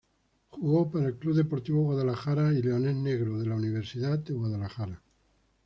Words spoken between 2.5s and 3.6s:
y Leones Negros de la